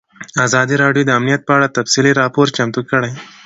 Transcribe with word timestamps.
ازادي 0.45 0.75
راډیو 0.83 1.03
د 1.05 1.11
امنیت 1.19 1.41
په 1.45 1.51
اړه 1.57 1.73
تفصیلي 1.77 2.11
راپور 2.21 2.47
چمتو 2.55 2.81
کړی. 2.91 3.11